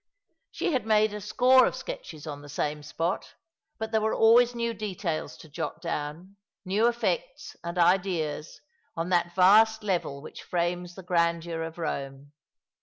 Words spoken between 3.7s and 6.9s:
but there were always new details to jot down, new